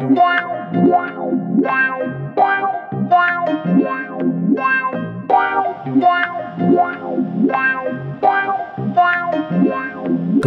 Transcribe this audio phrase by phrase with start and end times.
[0.00, 0.06] 各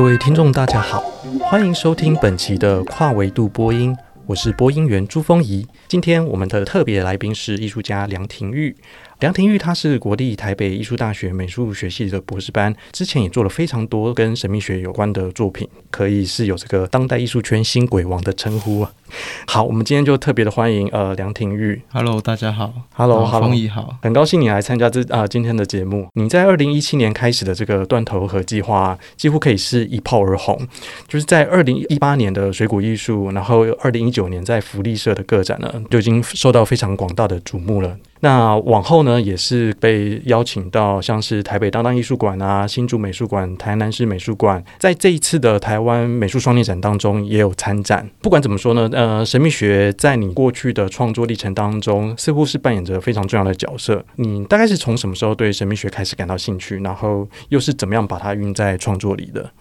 [0.05, 1.01] 位听众，大家好，
[1.39, 3.95] 欢迎收听本期的跨维度播音，
[4.25, 5.67] 我是播音员朱峰仪。
[5.87, 8.75] 今天我们的特别来宾是艺术家梁廷玉。
[9.23, 18.91] 梁廷玉他是国立台北艺术大学美术学系的博士班，之前也做了非常多跟神秘学有关的作品，可以是有这个当代艺术圈新鬼王的称呼啊。
[19.47, 21.81] 好，我们今天就特别的欢迎呃梁廷玉。
[21.93, 22.73] Hello，大家好。
[22.95, 26.09] Hello，Hello，峰仪好，很高兴你来参加这啊、呃、今天的节目。
[26.15, 30.59] 你在二零一七年开始的这个断头河计划，几乎可以是一炮而红，
[31.07, 37.97] 就是在二零一八年的水谷艺术，然后二零一九年在福利社的个展呢，就已经受到非常广大的瞩目了。
[38.23, 48.09] 那往后呢，也是被邀请到像是台北当当艺术馆啊、新竹美术馆、台南市美术馆，在这一次的台湾美术双年展当中也有参展。
[48.21, 54.01] 不管怎么说呢，呃，神秘学在你过去的创作历程当中，似乎是扮演着非常重要的角色。
[54.15, 59.51] 你大概是从什么时候对神秘学开始感到兴趣，然后又是怎么样把它运在创作里的？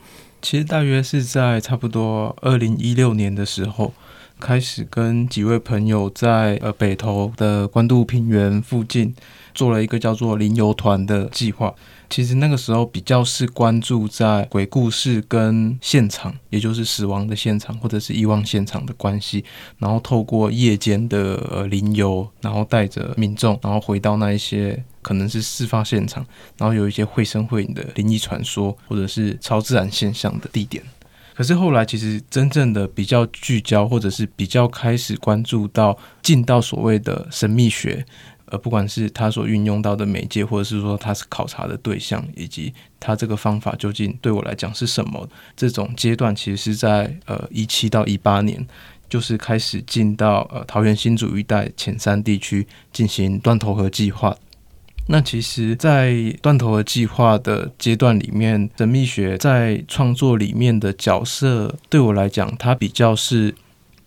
[0.40, 3.92] 其实大约是在差不多二零一六年的时候。
[4.42, 9.14] 开始跟几位朋友在呃北投的关渡平原附近
[9.54, 11.72] 做了一个叫做灵游团的计划。
[12.10, 19.44] 其实那个时候比较是关注在鬼故事跟现场，也就是死亡的现场或者是遗忘现场的关系，
[19.78, 26.26] 然后透过夜间的呃灵游，然后带着民众，然后回到那一些可能是事发现场，
[26.58, 30.82] 然后有一些绘声绘影的灵异传说或者是超自然现象的地点。
[31.34, 38.04] 可是后来，其实真正的比较聚焦，或者是比较开始关注到进到所谓的神秘学，
[38.46, 48.66] 呃，不管是他所运用到的媒介，或者是说他是考察的对象，以及他这个方法究竟对我来讲是什么，这种阶段其实是在呃一七到一八年，
[49.08, 54.36] 就是开始进到呃桃园新竹一带浅山地区进行断头河计划。
[55.06, 63.54] 那其实，在断头的计划的阶段里面，神秘学在创作里面的角色，对我来讲，它比较是，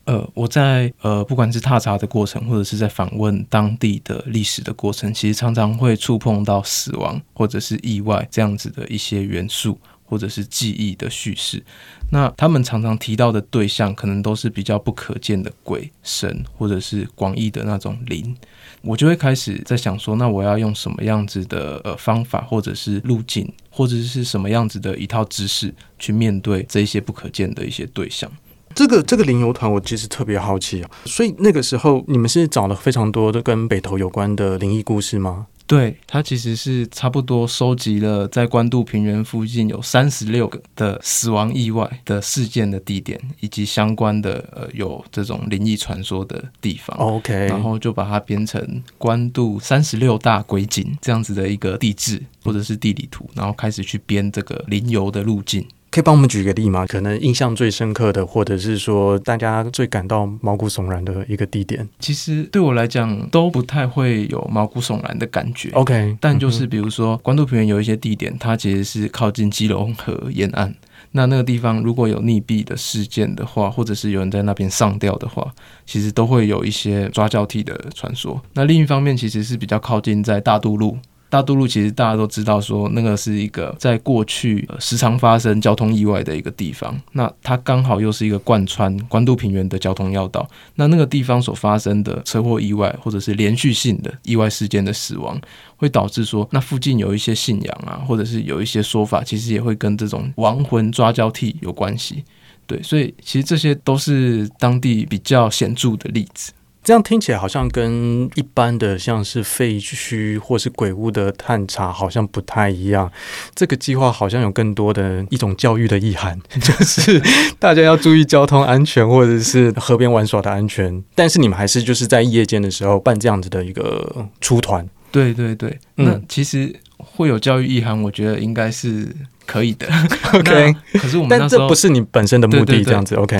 [0.06, 9.78] 呃，我在呃，不管是踏查的过程，或者是在访问当地的历史的过程，其实常常会触碰到死亡或者是意外这样子的一些元素。
[10.08, 11.64] 或者是记忆的叙事，
[12.12, 18.38] 那他们常常提到的对象，可能都是比较不可见的鬼神，或者是广义的那种灵。
[18.86, 28.32] 我就会开始在想说，那我要用什么样子的呃方法，或者是路径，或者是什么样子的一套知识，去面对这一些不可见的一些对象。
[28.74, 30.90] 这个这个灵游团，我其实特别好奇啊。
[31.06, 35.48] 所以那个时候，你们是找了非常多的跟北投有关的灵异故事吗？
[35.68, 46.96] 对，它其实是差不多收集了在关渡平原附近有三十六个的死亡意外的事件的地点，以及相关的呃有这种灵异传说的地方。
[46.98, 55.66] OK，然后就把它编成关渡三十六大鬼景这样子的一个地质或者是地理图，然后开始去编这个灵游的路径。
[55.96, 56.86] 可以帮我们举个例吗？
[56.86, 61.88] 可能印象最深刻的，或者是说大家最感到毛骨悚然的一个地点。
[62.00, 65.70] 其实对我来讲都不太会有毛骨悚然的感觉。
[65.70, 70.76] OK，但就是比如说关渡平原有一些地点，它其实是靠近基隆河沿岸。
[71.12, 75.50] 那那个地方如果有溺毙的事件的话，或者是有人在那边上吊的话，
[75.86, 78.42] 其实都会有一些抓交替的传说。
[78.54, 80.98] 那另一方面，其实是比较靠近在大渡路。
[81.36, 86.98] 大渡路其实大家都知道，说那个是一个在过去时常发生交通意外的一个地方。
[87.12, 90.50] 那它刚好又是一个贯穿关渡平原的交通要道。
[90.76, 95.38] 那那个地方所发生的车祸意外，或者是连续性的意外事件的死亡，
[95.76, 102.24] 会导致说那附近有一些信仰啊，或者是有一些说法，其实也会跟这种亡魂抓交替有关系。
[102.66, 106.54] 对，所以其实这些都是当地比较显著的例子。
[106.86, 113.12] 这样听起来好像跟一般的像是废墟或是鬼屋的探查好像不太一样。
[113.56, 117.20] 这个计划好像有更多的一种教育的意涵， 就是
[117.58, 121.04] 大家要注意交通安全或者是河边玩耍的安全。
[121.16, 124.88] 但是你们还是就是在夜间的时候办这样子的一个出团。
[125.12, 129.08] 对对对，那其实会有教育意涵，我觉得应该是。
[129.46, 129.88] 可以的，
[130.34, 130.76] OK。
[130.94, 133.40] 可是我们那时候，但这不是你本身的目的，这样子，OK。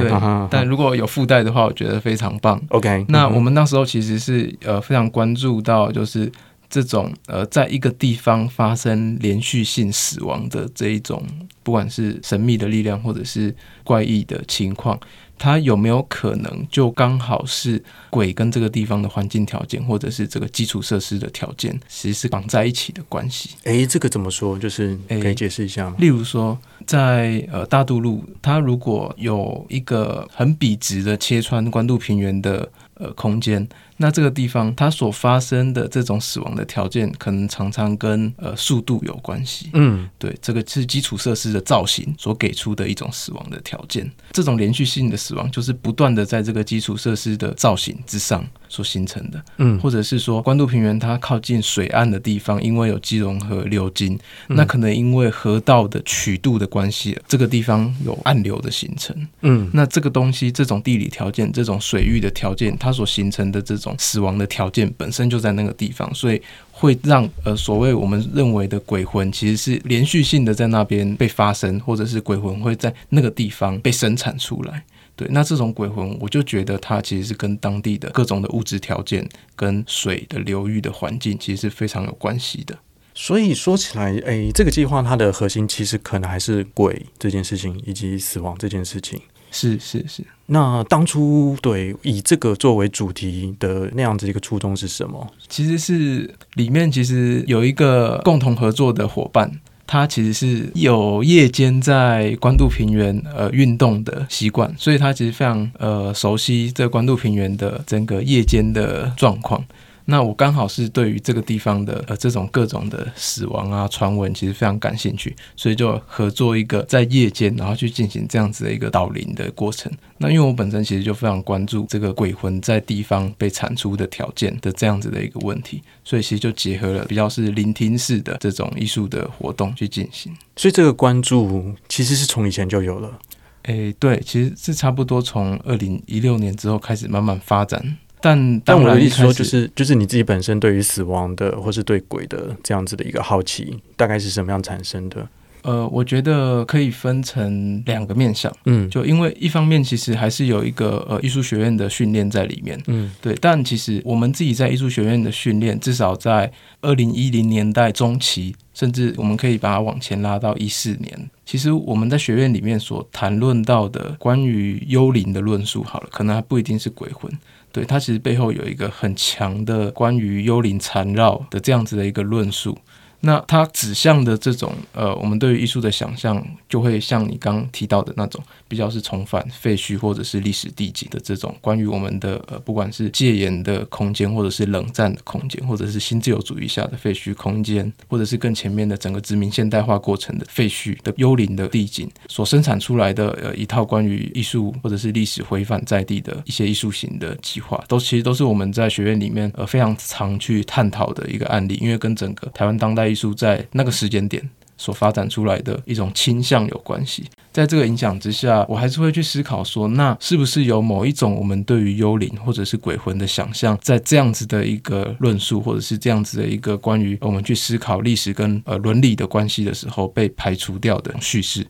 [0.50, 3.06] 但如果有附带的话，我觉得非常棒，OK。
[3.10, 6.32] 那我们那时候其实是呃非常关注到，就是
[6.70, 11.24] 这种呃，在一个地方发生连续性死亡的这一种，
[11.64, 15.00] 不管是神秘的力量或者是怪异的情况，
[15.38, 23.52] 它有没有可能就刚好是鬼跟这个地方的环境条件，或者是这个基础设施的条件，其实是绑在一起的关系？
[23.64, 24.58] 诶，这个怎么说？
[24.58, 25.96] 就是可以解释一下吗？
[26.00, 33.68] 例如说，在呃大渡路，它如果有一个很笔直的切穿关渡平原的呃空间。
[33.98, 39.70] 那这个地方它所发生的这种死亡的条件，可能常常跟呃速度有关系。
[39.74, 44.12] 嗯，对，这个是基础设施的造型所给出的一种死亡的条件。
[44.34, 49.42] 这种连续性的死亡，就是不断的在这个基础设施的造型之上所形成的。
[49.60, 54.20] 嗯，或者是说关渡平原它靠近水岸的地方，因为有基隆河流经，
[54.50, 59.16] 那可能因为河道的曲度的关系，这个地方有暗流的形成。
[59.42, 63.85] 嗯，那这个东西，这种地理条件，这种水域的条件，它所形成的这种。
[64.00, 66.42] 死亡的条件本身就在那个地方，所以
[66.72, 74.84] 会让呃所谓我们认为的鬼魂，其实是连续性的在那边被发生，或者是鬼魂会在那个地方被生产出来。
[75.18, 82.78] 对，那这种鬼魂，我就觉得它其实是跟当地的各种的物质条件跟水的流域的环境，其实是非常有关系的。
[83.14, 89.18] 所以说起来，诶，这个计划它的核心其实可能还是鬼这件事情，以及死亡这件事情。
[89.56, 95.26] 是是是，那当初对以这个作为主题的那样子一个初衷是什么？
[95.48, 99.50] 其实是里面其实有一个共同合作的伙伴，
[99.88, 109.64] 他其实是有夜间在关渡平原呃运动的习惯，所以他其实非常呃熟悉这关渡平原的整个夜间的状况。
[110.06, 119.92] 那我刚好是对于这个地方的呃这种各种的死亡啊传闻，其实非常感兴趣，所以就合作一个在夜间，然后去进行这样子的一个导灵的过程。
[120.20, 130.32] 那因为我本身其实就非常关注这个鬼魂在地方被产出的条件的这样子的一个问题，所以其实就结合了比较是聆听式的这种艺术的活动去进行。
[130.56, 133.20] 所以这个关注其实是从以前就有了。
[133.64, 137.98] 诶，对，其实是差不多从二零一六年之后开始慢慢发展。
[138.26, 145.28] 但但我的意思说，就是就是你自己本身对于死亡的，或是对鬼的这样子的一个好奇，大概是什么样产生的？
[145.66, 153.36] 呃，我觉得可以分成两个面向，嗯，就因为一方面其实还是有一个呃艺术学院的训练在里面，嗯，对。
[153.42, 156.52] 但其实我们自己在艺术学院的训练，至少在
[156.82, 167.32] 二零一零年代中期，甚至我们可以把它往前拉到一四年，其实我们在学院里面所谈论到的关于幽灵的论述，好了，可能还不一定是鬼魂。
[167.72, 172.78] 对，它其实背后有一个很强的关于幽灵缠绕的这样子的一个论述。
[173.22, 178.44] 那它指向的这种呃，我们对于艺术的想象，就会像你刚刚提到的那种，
[178.76, 221.66] 比较是重返废墟或者是历史地景的这种关于我们的呃，不管是戒严的空间，或者是冷战的空间，或者是新自由主义下的废墟空间，或者是更前面的整个殖民现代化过程的废墟的幽灵的地景，所生产出来的呃一套关于艺术或者是历史回返在地的一些艺术型的计划，都其实都是我们在学院里面呃非常常去探讨的一个案例，因为跟整个台湾当代艺术在那个时间点所发展出来的一种倾向有关系，在这个影响之下，我还是会去思考说，那是不是有某一种我们对于幽灵或者是鬼魂的想象，在这样子的一个论述，或者是这样子的一个关于我们去思考历史跟呃伦理的关系的时候被排除掉的叙事，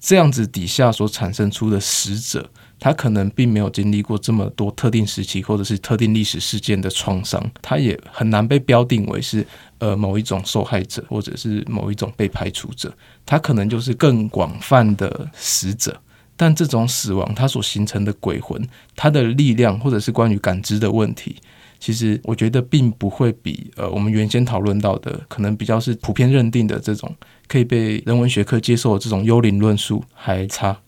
[0.00, 2.50] 这样子底下所产生出的死者。
[2.80, 9.46] 他可能并没有经历过这么多特定时期或者是特定历史事件的创伤，他也很难被标定为是
[9.78, 12.92] 呃某一种受害者或者是某一种被排除者，
[13.26, 16.00] 他可能就是更广泛的死者。
[16.40, 18.64] 但这种死亡，它所形成的鬼魂，
[18.94, 21.34] 它的力量或者是关于感知的问题，
[21.80, 27.12] 其实我觉得并不会比呃我们原先讨论到的可能比较是普遍认定的这种
[27.48, 30.78] 可以被人文学科接受的这种幽灵论述还差。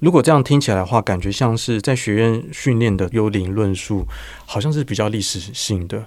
[0.00, 4.06] 如果这样听起来的话，感觉像是在学院训练的幽灵论述，
[4.46, 6.06] 好像是比较历史性的，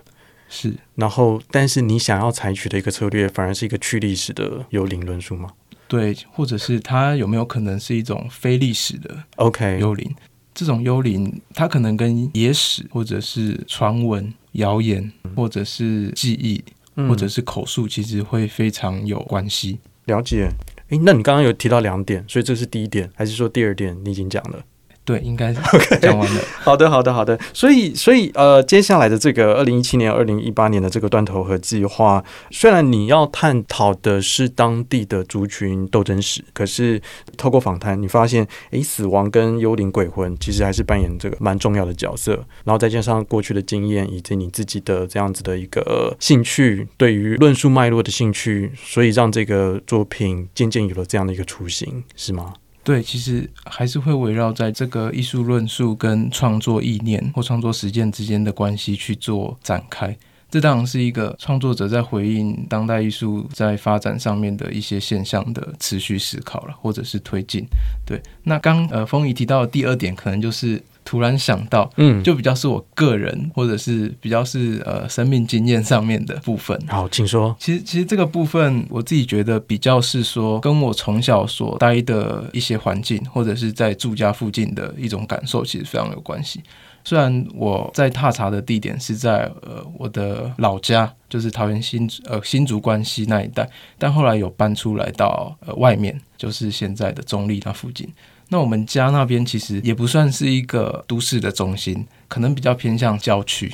[0.49, 0.73] 是。
[0.95, 5.51] 然后，但是你想要采取的一个策略，反而是一个去历史的幽灵论述吗？
[5.87, 10.15] 对，或者是它有没有可能是一种非历史的？OK，幽灵。
[10.55, 16.63] 这种幽灵，它可能跟野史，或者是传闻、谣言，或者是记忆，
[16.95, 19.77] 嗯、或者是口述，其实会非常有关系。
[20.05, 20.49] 了解。
[20.89, 24.63] 诶，那你刚刚有提到两点，所以这是第一点，还是说第二点你已经讲了？
[25.05, 25.53] 对，应该
[26.01, 26.41] 讲完了。
[26.61, 27.37] 好的，好的，好的。
[27.53, 37.01] 所以，所以，呃，接下来的这个二零一七年、二零一八年的这个断头河计划，虽然你要探讨的是当地的族群斗争史，可是
[37.35, 42.33] 透过访谈，你发现，诶，死亡跟幽灵鬼魂其实还是扮演这个蛮重要的角色。
[42.63, 52.53] 然后再加上过去的经验，以及你自己的这样子的一个兴趣，对于论述脉络的兴趣，所以让这个作品渐渐有了这样的一个雏形，是吗？
[52.83, 60.15] 对，其实还是会围绕在这个艺术论述跟创作意念或创作实践之间的关系去做展开。
[60.51, 67.65] 这当然是一个创作者在回应当代艺术在发展上面的一些现象的持续思考了，或者是推进。
[68.05, 70.81] 对，那刚呃风仪提到的第二点，可能就是。
[71.05, 76.79] 突然想到，嗯，就比较是我个人，或者是比较是呃生命经验上面的部分。
[76.87, 77.55] 好，请说。
[77.59, 86.61] 其实，其实这个部分我自己觉得比较是说，跟我从小所待的一些环境，或者是在住家附近的一种感受，其实非常有关系。
[87.05, 98.07] 虽然我在踏查的地点是在呃我的老家，就是桃园新呃新竹关西那一带，但后来有搬出来到呃外面，就是现在的中立那附近。
[98.49, 103.73] 那我们家那边其实也不算是一个都市的中心，可能比较偏向郊区。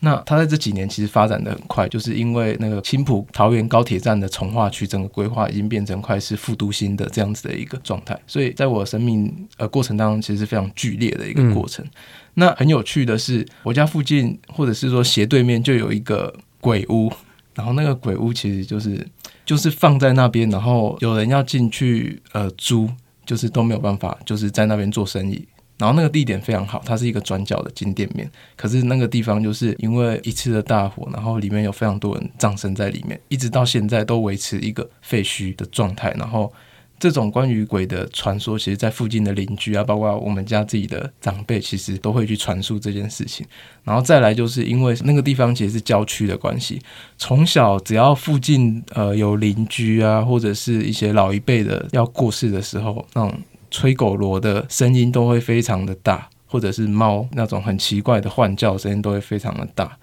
[0.00, 8.18] 那它在这几年其实发展的很快，就是因为那个青浦桃园高铁站的从化区，整个规划已经变成快是副都心的这样子的一个状态。
[8.26, 11.84] 所以在我生命呃过程当中，其实是非常剧烈的一个过程。
[11.84, 11.90] 嗯、
[12.34, 17.10] 那很有趣的是，我家附近或者是说斜对面就有一个鬼屋，
[17.54, 19.04] 然后那个鬼屋其实就是
[19.46, 22.88] 就是放在那边，然后有人要进去呃租。
[23.26, 25.46] 就是都没有办法，就是在那边做生意。
[25.76, 28.30] 然后那个地点非常好，它是一个转角的金店面。
[28.56, 36.10] 可是那个地方就是因为一次的大火，然后里面有非常多人葬身在里面，一直到现在都维持一个废墟的状态。
[36.12, 36.50] 然后。
[36.98, 43.46] 这种关于鬼的传说，其实，在附近的邻居啊，包括我们家自己的长辈，其实都会去传述这件事情。
[43.84, 46.80] 然后再来，就是因为那个地方其实是郊区的关系，
[47.18, 53.38] 从小只要附近呃有邻居啊，或者是一些老一辈的要过世的时候，那种
[53.70, 59.96] 吹狗螺的声音都会非常的大，或者是猫那种很奇怪的唤叫声音都会非常的大。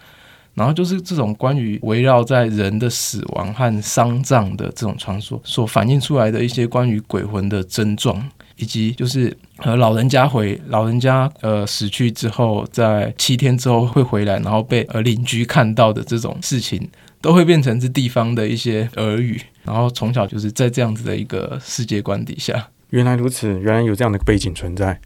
[0.56, 8.24] 然后就是这种关于围绕在人的死亡和丧葬的这种传说所反映出来的一些关于鬼魂的症状，
[8.58, 19.42] 以及就是呃老人家回老人家呃死去之后，在七天之后会回来，然后被呃邻居看到的这种事情，都会变成是地方的一些耳语。
[19.64, 25.00] 然后从小就是在这样子的一个世界观底下，原来如此，原来有这样的背景存在。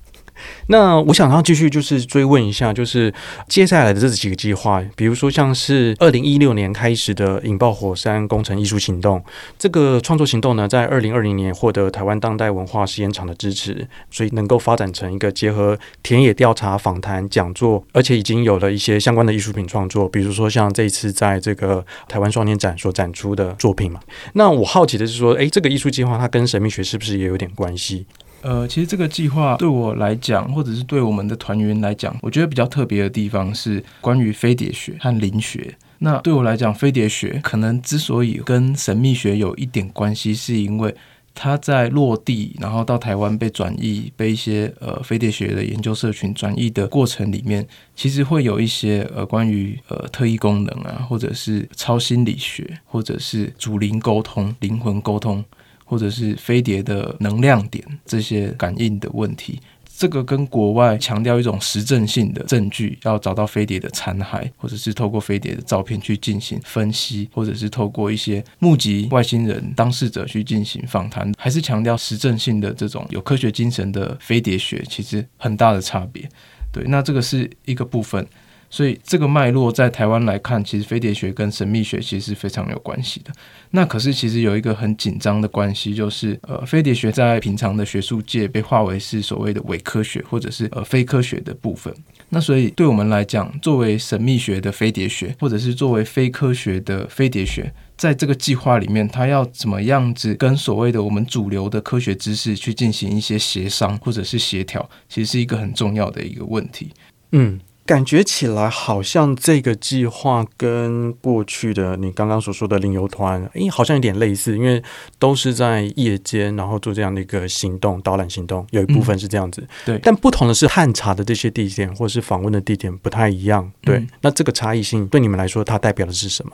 [0.68, 3.14] 那我想要继续就是追问一下，就是
[3.48, 9.24] 接下来的这几个计划，比如说像是二零一六年开始的引爆火山工程艺术行动，
[9.58, 24.00] 这个创作行动呢，在二零二零年获得台湾当代文化实验场的支持，所以能够发展成一个结合田野调查、访谈、讲座，而且已经有了一些相关的艺术品创作，比如说像这一次在这个台湾双年展所展出的作品嘛。
[24.34, 28.06] 那我好奇的是说，诶，这个艺术计划它跟神秘学是不是也有点关系？
[28.42, 35.76] 呃，其实这个计划对我来讲，或者是对我们的团员来讲，我觉得比较特别的地方是关于飞碟学和灵学。
[36.00, 40.96] 那对我来讲，飞碟学可能之所以跟神秘学有一点关系，是因为
[41.34, 55.44] 它在落地，然后到台湾被转译，被一些呃飞碟学的研究社群转译的过程里面，其实会有一些呃关于呃特异功能啊，或者是超心理学，或者是主灵沟通、灵魂沟通。
[55.88, 59.60] 或者是飞碟的能量点这些感应的问题，
[59.98, 76.30] 这个跟国外强调一种实证性的证据，要找到飞碟的残骸，或者是透过飞碟的照片去进行分析，或者是透过一些目击外星人当事者去进行访谈，还是强调实证性的这种有科学精神的飞碟学，其实很大的差别。
[76.72, 78.28] 对，那这个是一个部分。
[78.70, 83.32] 所以这个脉络在台湾来看，其实飞碟学跟神秘学其实是非常有关系的。
[83.72, 91.94] 那可是其实有一个很紧张的关系，就是呃，飞碟学在平常的学术界被划为是所谓的伪科学或者是呃非科学的部分。
[92.30, 106.92] 那所以对我们来讲，作为神秘学的飞碟学，或者是作为非科学的飞碟学，在这个计划里面，它要怎么样子跟所谓的我们主流的科学知识去进行一些协商或者是协调，其实是一个很重要的一个问题。
[107.32, 107.58] 嗯。
[107.88, 114.84] 感觉起来好像这个计划跟过去的你刚刚所说的灵游团，诶，好像有点类似，因为
[115.18, 119.62] 都是在夜间，然后做这样的一个行动导览行动，有一部分是这样子。
[119.62, 123.72] 嗯、对，但不同的是，探查的这些地点或是访问的地点不太一样。
[123.82, 126.52] 对，嗯、那这个差异性对你们来说，它代表的是什么？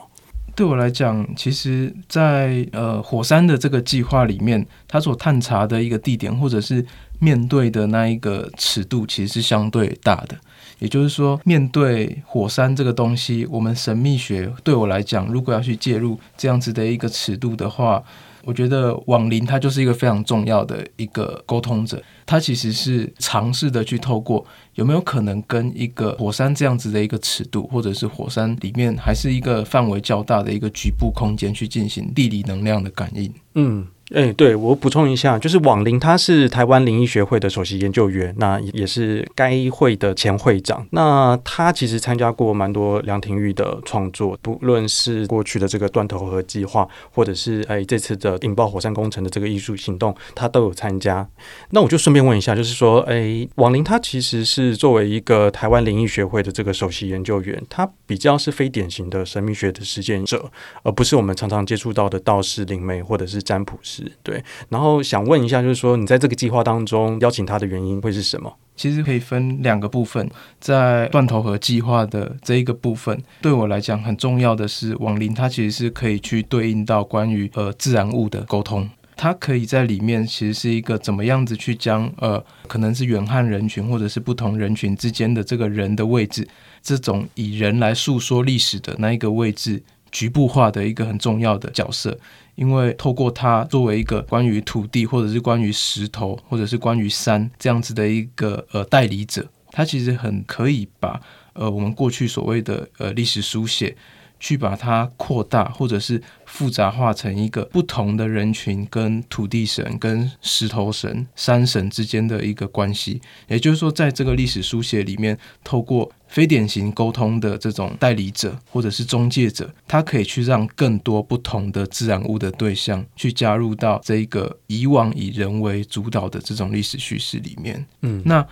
[0.54, 6.86] 对我来讲，其实在，在呃火山的这个计划里面，它所探查的一个地点，或者是
[7.18, 10.36] 面对的那一个尺度其实是相对大的。
[10.84, 18.04] 也就是说，面对火山这个东西，我们神秘学对我来讲，如果要去介入这样子的一个尺度的话，
[18.44, 22.02] 我觉得网灵它就是一个非常重要的一个沟通者。
[22.26, 33.32] 它其实是尝试的去透过有没有可能跟一个火山这样子的一个尺度，或者是火山里面还是一个范围较大的一个局部空间去进行地理能量的感应。
[33.54, 33.86] 嗯。
[34.14, 40.86] 哎、对，我补充一下，就是网林他是台湾灵异学会的首席研究员，那也是该会的前会长。
[40.92, 51.28] 那他其实参加过蛮多梁廷玉的创作，不论是过去的这个断头河计划，或者是哎这次的引爆火山工程的这个艺术行动，他都有参加。
[51.70, 60.48] 那我就顺便问一下，就是说，哎，网林他其实是作为一个台湾灵异学会的这个首席研究员，他比较是非典型的神秘学的实践者，
[60.84, 64.03] 而不是我们常常接触到的道士、灵媒或者是占卜师。
[64.22, 68.52] 对，然后想问一下，就是说你在这个计划当中邀请他的原因会是什么？
[68.76, 86.48] 其实可以分两个部分，在断头河计划的这一个部分，对我来讲很重要的是，网林它其实是可以去对应到关于呃自然物的沟通，它可以在里面其实是一个怎么样子去将呃可能是远汉人群或者是不同人群之间的这个人的位置，
[86.82, 89.82] 这种以人来诉说历史的那一个位置。
[90.10, 92.16] 局部化的一个很重要的角色，
[92.54, 101.20] 因为透过它作为一个关于土地，或者是关于石头，或者是关于山这样子的一个呃代理者，它其实很可以把
[101.52, 103.96] 呃我们过去所谓的呃历史书写。
[104.40, 106.20] 去把它扩大，或者是
[106.54, 113.20] 复杂化成一个不同的人群跟土地神、跟石头神、山神之间的一个关系。
[113.48, 127.84] 也就是说，在这个历史书写里面，透过非典型沟通的这种代理者或者是中介者，他可以去让更多不同的自然物的对象去加入到这一个以往以人为主导的这种历史叙事里面。
[128.02, 128.46] 嗯，那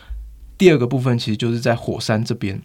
[0.59, 2.61] 第二个部分其实就是在火山这边。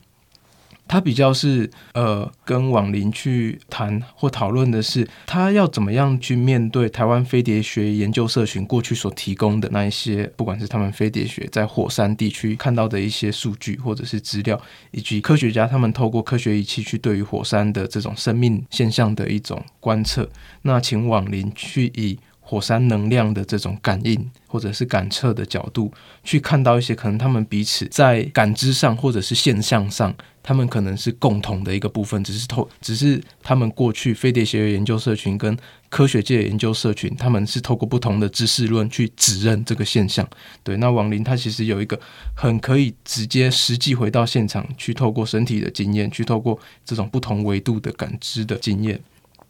[0.87, 14.59] 他比较是呃，跟网灵去谈或讨论的是，他要怎么样去面对台湾飞碟学研究社群过去所提供的那一些，不管是他们飞碟学在火山地区看到的一些数据或者是资料，
[14.91, 20.29] 以及科学家他们透过科学仪器去对于火山的这种生命现象的一种观测，
[20.61, 22.17] 那请网灵去以。
[22.49, 25.91] 火山能量的这种感应或者是感测的角度，
[26.23, 30.15] 去看到一些可能他们彼此在感知上或者是现象上，
[30.47, 35.57] 他们可能是共同的一个部分，只是透，只是他们过去飞碟学研究社群跟
[35.89, 40.25] 科学界研究社群，他们是透过不同的知识论去指认这个现象。
[40.63, 41.99] 对，那王林他其实有一个
[42.33, 48.97] 很可以直接实际回到现场去，透过身体的经验，去透过这种不同维度的感知的经验。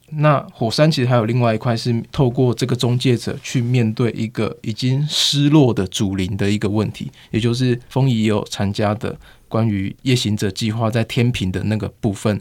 [0.10, 9.15] 那火山其实还有另外一块是透过这个中介者去面对一个已经失落的祖灵的一个问题，也就是风仪有参加的
[9.48, 12.40] 关于夜行者计划在天平的那个部分，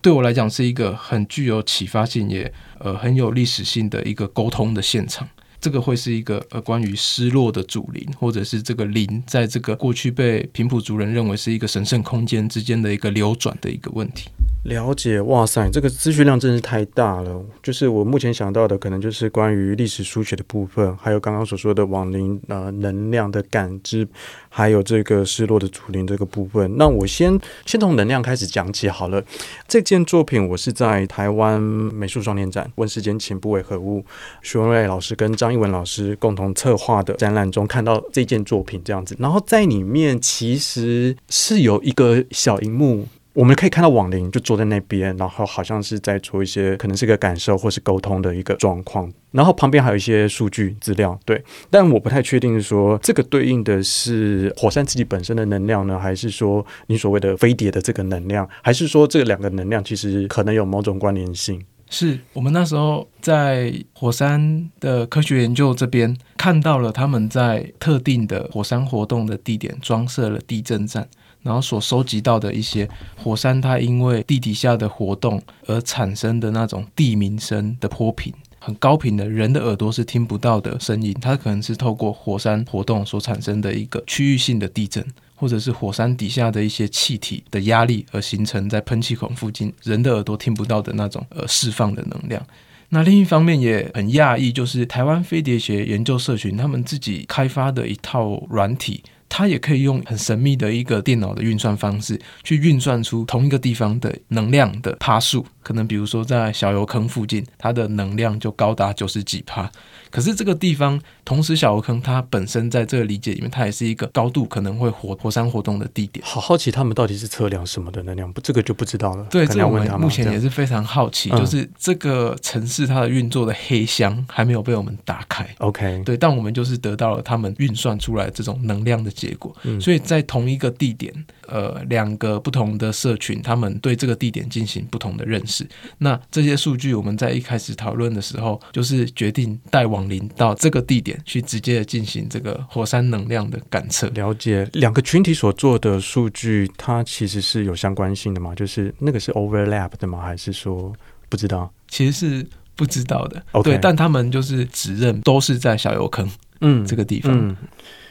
[0.00, 5.28] 对我来讲是一个很具有启发性也呃很有历史性的一个沟通的现场。
[5.60, 14.28] 这个会是一个呃关于失落的祖灵，或者是这个灵在这个过去被平埔族人认为是一个神圣空间之间的一个流转的一个问题。
[14.64, 17.42] 了解，哇塞，这个资讯量真是太大了。
[17.62, 24.06] 就是我目前想到的，可能就是关于历史书写的部分，还有刚刚所说的网灵呃能量的感知，
[24.48, 26.76] 还有这个失落的祖灵这个部分。
[26.76, 29.22] 那我先先从能量开始讲起好了。
[29.66, 34.04] 这件作品我是在台湾美术双年展“问世间情不为何物”，
[34.42, 39.16] 徐文瑞老师跟张张艺文老师共同策划的展览中看到这件作品这样子。
[39.18, 43.06] 然后在里面其实是有一个小荧幕。
[43.34, 61.64] 我们可以看到网灵就坐在那边，然后好像是在做一些可能是个感受或是沟通的一个状况，然后旁边还有一些数据资料，对，但我不太确定说这个对应的是火山自己本身的能量呢，还是说你所谓的飞碟的这个能量，还是说这两个能量其实可能有某种关联性？
[61.90, 71.08] 是我们那时候在火山的科学研究这边看到了他们在特定的火山活动的地点装设了地震站。
[71.40, 85.06] 然后所收集到的一些火山，它因为地底下的活动而产生的那种地鸣声的波频，很高频的，人的耳朵是听不到的声音，它可能是透过火山活动所产生的一个区域性的地震，
[85.38, 92.44] 或者是火山底下的一些气体的压力而形成在喷气孔附近人的耳朵听不到的那种呃释放的能量。
[92.90, 99.02] 那另一方面也很讶异，就是台湾飞碟学研究社群他们自己开发的一套软体。
[99.30, 105.44] 它也可以用很神秘的一个电脑的运算方式，去运算出同一个地方的能量的趴数。
[105.62, 109.70] 可能比如说在小油坑附近，它的能量就高达九十几趴。
[110.10, 116.24] 可是这个地方同时小油坑它本身在这个理解里面，它也是一个高度可能会活火山活动的地点。
[116.26, 118.32] 好好奇他们到底是测量什么的能量？
[118.32, 119.26] 不，这个就不知道了。
[119.30, 125.48] 对，这个我们目前也是非常好奇，嗯、就是这个城市它的运作的黑箱还没有被我们打开。
[125.58, 129.54] OK，对，但我们就是得到了他们运算出来这种能量的结果。
[129.64, 131.12] 嗯、所以在同一个地点，
[131.48, 135.66] 呃，两个不同的社群，他们对这个地点进行不同的认识。
[135.98, 144.08] 那这些数据我们在一开始讨论的时候，就是决定带网林到这个地点去直接的进行这个火山能量的感测。
[144.10, 148.54] 了解，两个群体所做的数据，它其实是有相关性的吗？
[148.54, 150.20] 就是那个是 overlap 的吗？
[150.20, 150.92] 还是说
[151.28, 151.72] 不知道？
[151.88, 153.42] 其实是不知道的。
[153.52, 153.62] Okay.
[153.62, 156.30] 对，但他们就是指认都是在小油坑，
[156.60, 157.32] 嗯，这个地方。
[157.34, 157.56] 嗯，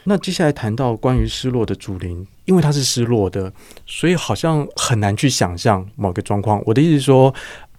[0.03, 3.53] 那接下来谈到关于失落的祖灵，因为它是失落的，
[3.85, 6.59] 所以好像很难去想象某个状况。
[6.65, 7.31] 我的意思是说，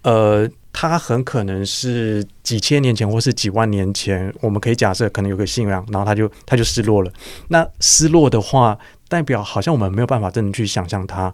[0.03, 0.49] 呃。
[0.71, 7.11] 它很可能是几千年前，或是几万年前，我们可以假设可能有个信仰，然后它就它就失落了。
[7.47, 8.77] 那失落的话，
[9.09, 11.33] 代表好像我们没有办法真的去想象它。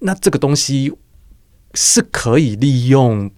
[0.00, 0.92] 那这个东西
[1.74, 3.30] 是可以利用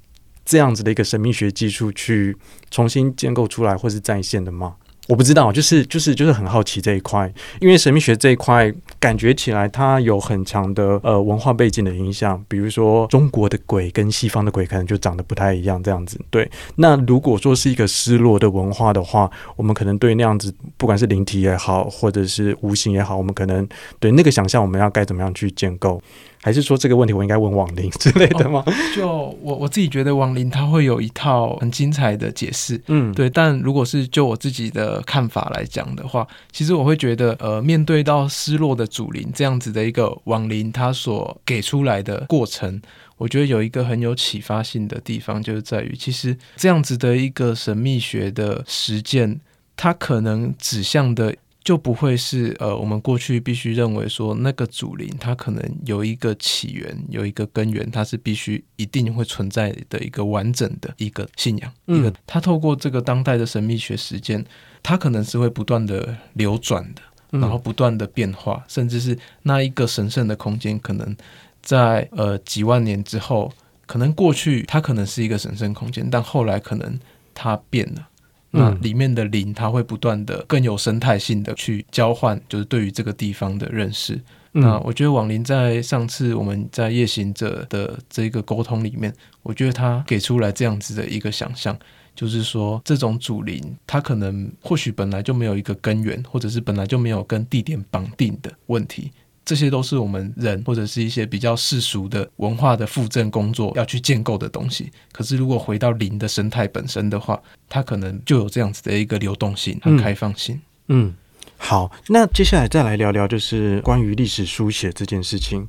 [0.46, 2.36] 这样子的一个神秘学技术去
[2.70, 4.74] 重新建构出来，或是再现的吗？
[5.08, 7.30] 我不知道，就是就是就是很好奇这一块，
[7.60, 8.72] 因为神秘学这一块
[9.04, 16.18] 感觉起来它有很强的呃文化背景的影响，比如说中国的鬼跟西方的鬼可能就长得不太一样这样子。
[16.30, 23.68] 对，那如果说是一个失落的文化的话，我们可能对那样子不管是灵体也好，或者是无形也好，我们可能
[24.00, 26.00] 对那个想象，我们要该怎么样去建构？
[26.44, 28.62] 还是说这个问题我应该问王林 之类的吗？
[28.66, 29.08] 哦、就
[29.40, 33.30] 我我自己觉得王林他会有一套很精彩的解释，嗯，对。
[33.30, 42.82] 但如果是就我自己的看法来讲的话，其实我会觉得，呃，面对到失落的祖灵这样子的一个王林，他所给出来的过程，
[43.16, 49.40] 我觉得有一个很有启发性的地方，就是在于其实这样子的一个神秘学的实践，
[49.74, 51.34] 它可能指向的。
[51.64, 61.72] 就不会是呃，我们过去必须认为说那个祖灵它可能有一个起源，有一个根源，它是必须一定会存在的一个完整的一个信仰。
[61.86, 64.44] 嗯、一个它透过这个当代的神秘学实践，
[64.82, 67.00] 它可能是会不断的流转的，
[67.38, 71.16] 然后不断的变化，嗯、甚至是那一个神圣的空间，可能
[71.62, 73.50] 在呃几万年之后，
[73.86, 77.00] 可能过去它可能是一个神圣空间，但后来可能
[77.32, 78.08] 它变了。
[78.54, 84.14] 那里面的灵，它会不断的更有生态性的去交换，就是对于这个地方的认识。
[84.52, 89.12] 嗯、那我觉得网林在上次我们在夜行者的这个沟通里面，
[89.42, 91.76] 我觉得他给出来这样子的一个想象，
[92.14, 99.10] 就是说这种主灵，它可能或许本来就没有一个根源，或者是本来就没有跟地点绑定的问题。
[99.44, 104.90] 这些都是我们人或者是一些比较世俗的文化的附赠工作要去建构的东西。
[105.12, 110.60] 可是，如果回到灵的生态本身的话，它可能就有这样子的一个流动性和开放性。
[110.88, 111.14] 嗯，嗯，
[111.56, 115.66] 好，那接下来再来聊聊，就是关于历史书写这件事情。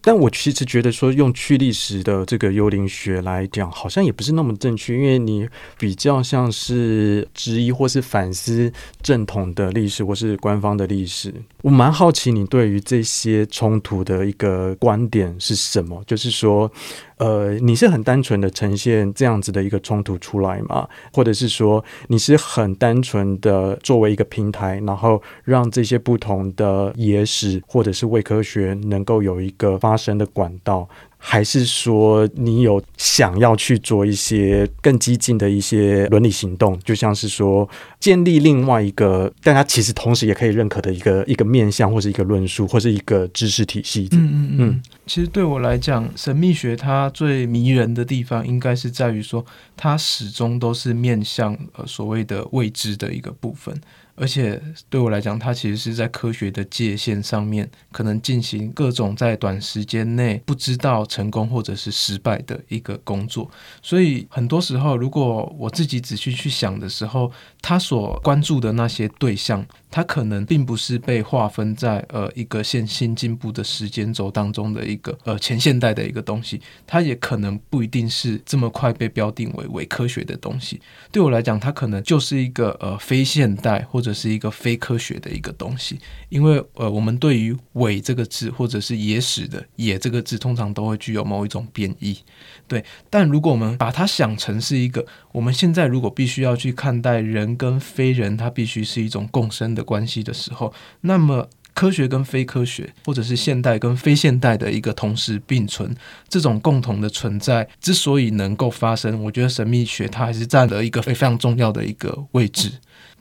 [0.00, 8.72] 但我其实觉得说用去历史的这个幽灵学来讲，好像也不是那么正确，因为你比较像是质疑或是反思
[9.02, 11.34] 正统的历史或是官方的历史。
[11.62, 16.02] 我蛮好奇你对于这些冲突的一个观点是什么？
[16.06, 16.70] 就是说。
[17.18, 20.86] 呃，你是很单纯的呈现这样子的一个冲突出来吗？
[21.12, 30.88] 或者是说你是很单纯的作为一个平台，然后让这些不同的野史或者是伪科学能够有一个发声的管道？
[31.18, 44.08] 还是说你有想要去做一些更激进的一些伦理行动，就像是说建立另外一个大家其实同时也可以认可的一个一个面向，或是一个论述，或是一个知识体系。
[44.12, 44.82] 嗯嗯嗯。
[45.06, 53.80] 其实对我来讲，神秘学它最迷人的地方，应该是在于说，它始终都是面向呃所谓的未知的一个部分。
[54.18, 63.50] 而且对我来讲，它其实是在科学的界限上面，可能进行各种在短时间内不知道成功或者是失败的一个工作。
[63.82, 80.80] 所以很多时候，如果我自己仔细去想的时候，他所关注的那些对象，他可能并不是被划分在呃一个现新进步的时间轴当中的一一个呃前现代的一个东西，它也可能不一定是这么快被标定为伪科学的东西。
[81.12, 85.98] 对我来讲，它可能就是一个呃非现代或者是一个非科学的一个东西，
[86.30, 92.18] 因为呃，我们对于“伪”这个字，或者是“野史”的“野”这个字，通常都会具有某一种贬义。
[92.66, 105.94] 对，但如果我们把它想成是一个，我们现在如果必须要去看待人跟非人，它必须是一种共生的关系的时候，那么科学跟非科学，或者是现代跟非现代的一个同时并存，
[106.26, 112.72] 这种共同的存在之所以能够发生，我觉得神秘学它还是占了一个非常重要的一个位置。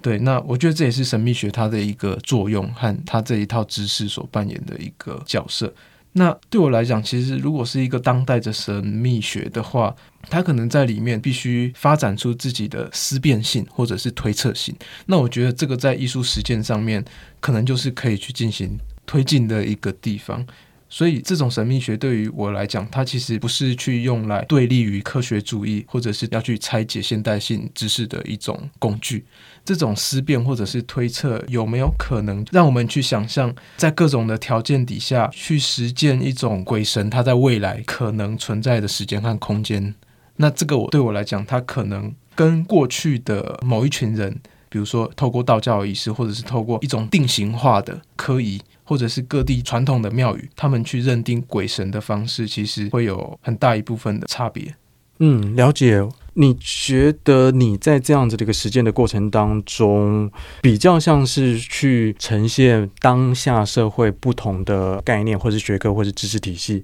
[0.01, 5.73] 对，那我觉得这也是神秘学它的一个作用和它这一套知识所扮演的一个角色。
[6.17, 9.93] 那对我来讲，其实如果是一个当代的神秘学的话，
[10.29, 14.73] 它可能在里面必须发展出自己的思辨性或者是推测性。
[15.07, 17.03] 那我觉得这个在艺术实践上面，
[17.41, 20.47] 可能就是可以去进行推进的一个地方。
[20.95, 29.25] 所以，这种神秘学对于我来讲，它其实不是去用来对立于科学主义，或者是要去拆解现代性知识的一种工具。
[29.65, 39.93] 这种思辨或者是推测，有没有可能让我们去想象，在各种的条件底下去实践一种鬼神它在未来可能存在的时间和空间？
[40.37, 54.73] 那这个我对我来讲，它可能跟过去的某一群人，比如说透过道教仪式，或者是透过一种定型化的科仪，或者是各地传统的庙宇，他们去认定鬼神的方式，其实会有很大一部分的差别。
[55.19, 56.07] 嗯，了解。
[56.37, 60.29] 你觉得你在这样子的一个实践的过程当中，
[60.61, 66.83] 比较像是去呈现当下社会不同的概念，或是学科，或是知识体系，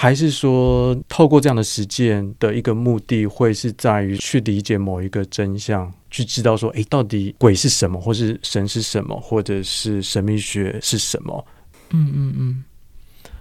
[0.00, 11.44] 还是说透过这样的实践的一个目的，会是在于去理解某一个真相，去知道说，诶，到底鬼是什么，或是神是什么，或者是神秘学是什么？
[11.90, 12.64] 嗯嗯嗯。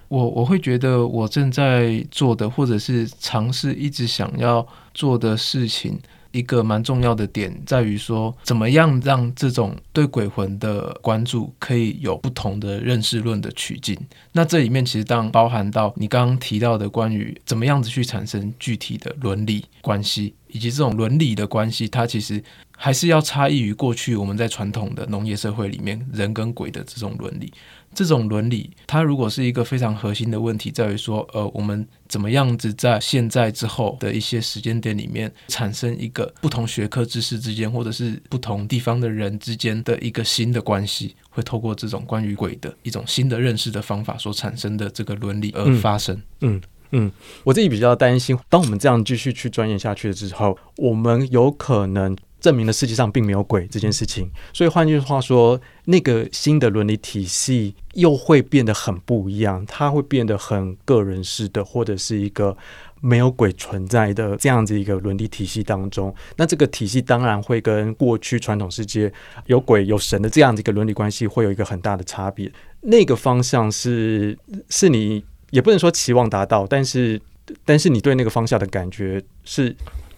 [0.08, 6.00] 我我会觉得我正在做的，或者是尝试一直想要做的事情，
[6.38, 13.98] 一个蛮重要的点在于说，怎么样让这种对鬼魂的关注可以有不同的认识论的取径。
[14.32, 22.44] 那这里面其实当然包含到你刚刚提到的关于怎么样子去产生具体的伦理关系，以及这种伦理的关系，它其实
[22.78, 27.52] 还是要差异于过去我们在传统的农业社会里面人跟鬼的这种伦理。
[27.96, 46.22] 这种伦理，它如果是一个非常核心的问题，在于说，呃，我们怎么样子在现在之后的一些时间点里面，产生一个不同学科知识之间，或者是不同地方的人之间的一个新的关系，会透过这种关于鬼的一种新的认识的方法所产生的这个伦理而发生。
[46.42, 46.62] 嗯
[46.92, 47.12] 嗯，
[47.44, 52.16] 我自己比较担心，当我们这样继续去钻研下去的之后，我们有可能。
[52.40, 62.56] 证明了世界上并没有鬼这件事情，所以换句话说，那个新的伦理体系又会变得很不一样，它会变得很个人式的，或者是一个
[63.02, 66.14] 没有鬼存在的这样子一个伦理体系当中。
[66.36, 69.12] 那这个体系当然会跟过去传统世界
[69.48, 72.52] 有鬼有神的这样子一个伦理关系会有一个很大的差别。
[72.82, 74.38] 那个方向是
[74.70, 77.20] 是你也不能说期望达到，但是
[77.66, 79.76] 但是你对那个方向的感觉是。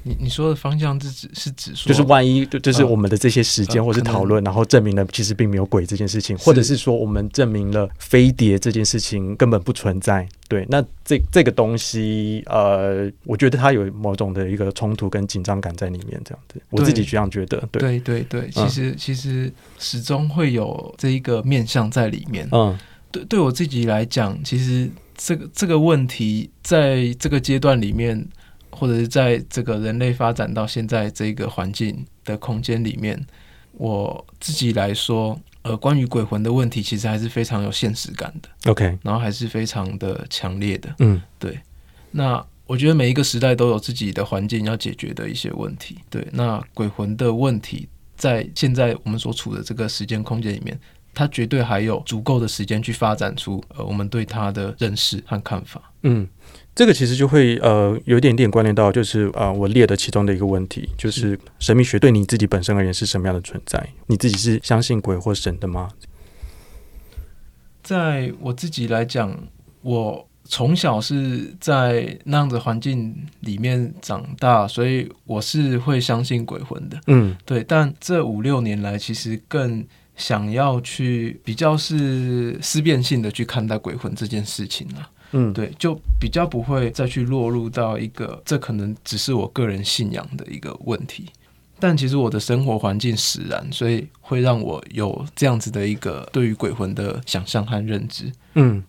[0.10, 10.28] 你你说的方向是指是指说，就是万一就就是我们的这些时间或是讨论，然后证明了其实并没有鬼这件事情，或者是说我们证明了飞碟这件事情根本不存在。
[10.48, 17.64] 对，那这这个东西，呃，我觉得它有某种的一个冲突跟紧张感在里面，这样子，我自己这样觉得。
[17.72, 22.50] 对对对对，其实其实始终会有这一个面向在里面。
[22.52, 22.76] 嗯，
[23.12, 28.28] 对，对我自己来讲，其实这个这个问题在这个阶段里面。
[28.80, 33.22] 或者是在这个人类发展到现在这个环境的空间里面，
[33.74, 38.72] 我自己来说，呃，关于鬼魂的问题，其实还是非常有现实感的。
[38.72, 40.96] OK，然后还是非常的强烈的。
[41.00, 41.60] 嗯，对。
[42.12, 45.98] 那我觉得每一个时代都有自己的环境要解决的一些问题。
[46.10, 50.80] 对，那鬼魂的问题，在现在我们所处的这个时间空间里面，
[51.14, 55.92] 它绝对还有足够的时间去发展出呃我们对它的认识和看法。
[56.04, 56.26] 嗯。
[56.80, 63.86] 这个其实就会呃有一点点关联到，就是啊、呃，我列的其中的一个问题，就是神秘学对你自己本身而言是什么样的存在？
[64.08, 65.90] 你自己是相信鬼或神的吗？
[67.84, 69.38] 在我自己来讲，
[69.82, 76.98] 我从小是在那样的环境里面长大，所以我是会相信鬼魂的。
[77.08, 77.62] 嗯，对。
[77.62, 85.10] 但这五六年来，其实更想要去比较是思辨性的去看待鬼魂这件事情了。
[85.32, 91.26] 嗯，对，就比较不会再去落入到一个这可能只是我个人信仰的一个问题，
[91.80, 98.32] 但其实我的生活环境使然，所以会让我有这样子的一个对于鬼魂的想象和认知。
[98.56, 98.84] 嗯，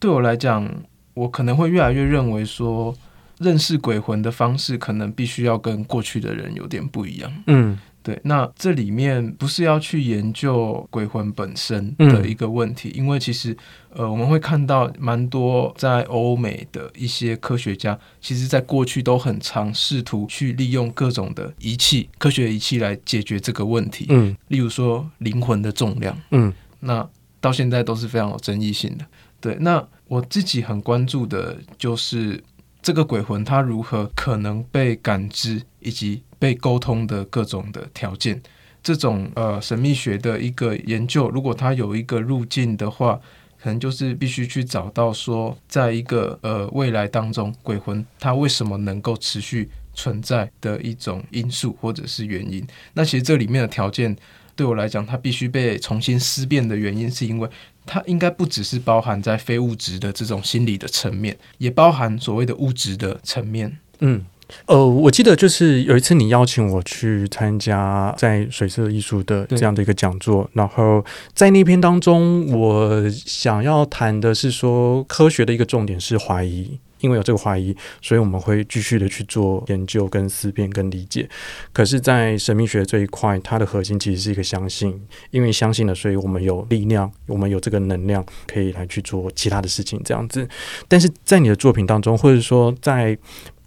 [0.00, 0.68] 对我来讲，
[1.14, 2.94] 我可能会越来越认为说，
[3.38, 7.32] 认识鬼魂的方式可能必须要跟过去的人有点不一样。
[7.46, 7.78] 嗯。
[8.06, 13.56] 对，那这里面不是要去研究鬼魂本身的一个问题，嗯、因为其实，
[13.90, 24.06] 呃，我们会看到蛮多在欧美的一些科学家，其实在过去都很常试图去利用各种的仪器、科学仪器来解决这个问题。
[24.10, 26.16] 嗯，例如说灵魂的重量。
[26.30, 27.04] 嗯，那
[27.40, 29.04] 到现在都是非常有争议性的。
[29.40, 32.40] 对，那我自己很关注的就是
[32.86, 38.40] 这个鬼魂它如何可能被感知，以及被沟通的各种的条件，
[38.80, 43.20] 这种呃神秘学的一个研究，如果它有一个路径的话，
[43.60, 52.64] 可能就是必须去找到说，在一个呃未来当中，鬼魂它为什么能够持续存在的一种因素或者是原因。
[52.94, 54.16] 那其实这里面的条件
[54.54, 57.50] 对我来讲，它必须被重新思辨的原因，是因为
[57.86, 63.78] 它应该不只是包含在非物质的这种心理的层面，也包含所谓的物质的层面。
[64.00, 64.24] 嗯。
[64.66, 81.28] 呃，我记得就是有一次你邀请我去参加在水色艺术的这样的一个讲座，然后在那篇当中，我想要谈的是说，科学的一个重点是怀疑，因为有这个怀疑，所以我们会继续的去做研究、跟思辨、跟理解。
[81.72, 84.98] 可是，在神秘学这一块，它的核心其实是一个相信，
[85.30, 90.48] 因为相信了，所以我们有力量，我们有这个能量可以来去做其他的事情，这样子。
[90.88, 93.16] 但是在你的作品当中，或者说在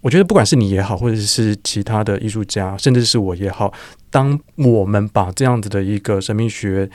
[0.01, 3.73] 我觉得，不管是你也好，或者是其他的艺术家，甚至是我也好，
[4.09, 6.89] 当我们把这样子的一个神秘学，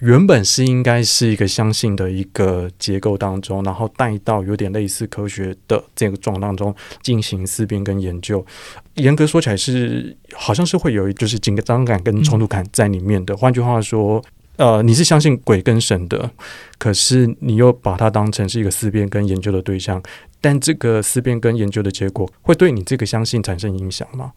[0.00, 8.44] 原本是应该是一个相信的一个结构当中，然后带到有点类似科学的这个状态当中进行思辨跟研究，
[8.94, 13.36] 严格说起来是好像是会有就是紧张感跟冲突感在里面的。
[13.36, 14.24] 换句话说，
[14.56, 16.30] 呃，你是相信鬼跟神的，
[16.78, 20.02] 可是你又把它当成是一个思辨跟研究的对象。
[20.40, 24.32] 但这个思辨跟研究的结果会对你这个相信产生影响吗？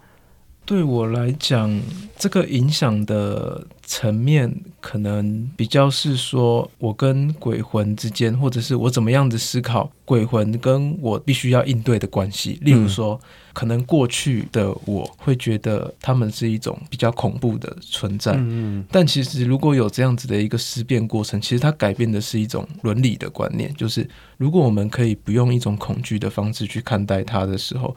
[0.65, 1.81] 对我来讲，
[2.17, 12.57] 这个影响的层面可能比较是说，我跟鬼魂之间，或者是我怎么样子思考鬼魂跟我必须要应对的关系。
[12.61, 27.93] 例如说，嗯、可能过去的我会觉得他们是一种比较恐怖的存在，嗯、但其实如果有这样子的一个思辨过程，其实它改变的是一种伦理的观念，就是如果我们可以不用一种恐惧的方式去看待它的时候。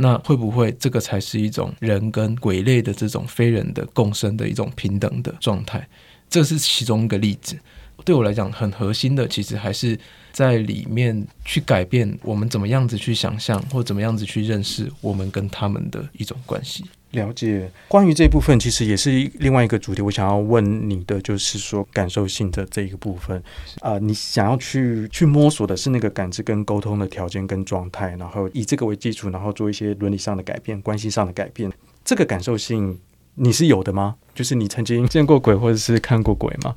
[0.00, 5.86] 那会不会这个才是一种人跟鬼类的这种非人的共生的一种平等的状态？
[6.28, 7.58] 这是其中一个例子。
[8.02, 9.98] 对我来讲，很核心的其实还是
[10.32, 16.82] 在里面去改变我们怎么样子去想象，或怎么样子去认识我们跟他们的一种关系。
[17.12, 20.00] 了解，关于这部分，其实也是另外一个主题。
[20.00, 23.36] 我想要问你的，就是说感受性的这一个部分
[23.80, 31.68] 啊、呃，你想要去去摸索的是那个感知跟沟通的条件跟状态，然后以这个为基础，然后做一些伦理上的改变、关系上的改变。
[32.04, 32.96] 这个感受性
[33.34, 34.14] 你是有的吗？
[34.32, 36.76] 就是你曾经见过鬼或者是看过鬼吗？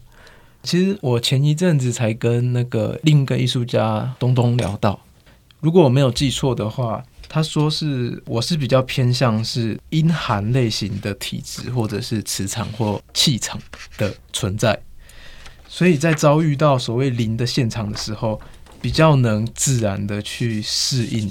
[0.64, 5.00] 其实我前一阵子才跟那个另一个艺术家东东聊到，
[5.60, 7.04] 如果我没有记错的话。
[7.34, 13.60] 他说是，我是比较偏向是阴寒类型的体质，或者是磁场或气场
[13.98, 14.80] 的存在，
[15.68, 18.40] 所以在遭遇到所谓灵的现场的时候，
[18.80, 21.28] 比较能自然的去适应。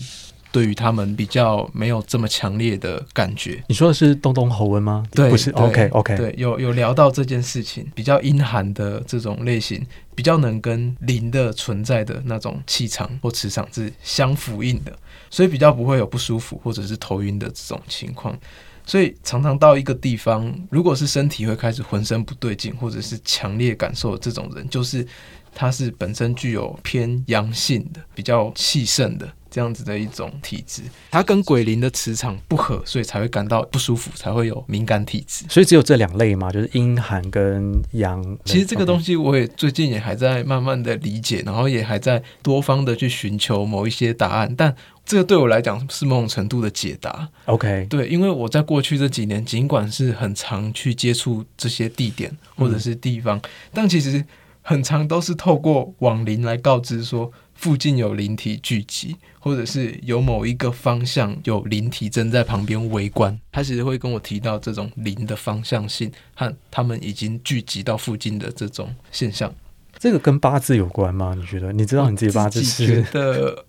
[0.52, 3.64] 对于他们比较没有这么强烈的感觉。
[3.66, 5.04] 你说的是东东侯文吗？
[5.10, 5.50] 对，不是。
[5.52, 6.16] OK OK。
[6.16, 9.84] 对，有有聊到这件事情，比较阴寒的这种类型，
[10.14, 14.96] 比较能跟灵的存在的那种气场或磁场是相符应的，
[15.30, 18.38] 所以比较不会有不舒服或者是头晕的这种情况。
[18.84, 25.06] 所以常常到一个地方，如果是身体会开始浑身不对劲，或者是强烈感受的这种人，就是
[25.54, 29.28] 他是本身具有偏阳性的、比较气盛的。
[29.52, 35.44] 这样子的一种体质，它跟鬼灵的磁场不合，所以才会感到不舒服，才会有敏感体质。
[35.46, 36.50] 所以只有这两类嘛？
[36.50, 38.24] 就是阴寒跟阳。
[38.46, 44.54] 其实这个东西我也最近也还在慢慢的理解，然后也还在多方的去寻求某一些答案。
[44.56, 47.28] 但这个对我来讲是某种程度的解答。
[47.44, 53.42] OK，对，因为我在过去这几年，尽管是很常去接触这些地点或者是地方，嗯、
[53.74, 54.24] 但其实
[54.62, 57.30] 很常都是透过网灵来告知说。
[57.54, 69.54] 附近有灵体聚集，或者是有某一个方向有灵体正在旁边围观，他其实会跟我提到这种灵的方向性和他们已经聚集到附近的这种现象。
[69.96, 71.36] 这个跟八字有关吗？
[71.38, 71.72] 你觉得？
[71.72, 72.84] 你知道你自己八字是？
[72.84, 73.64] 觉得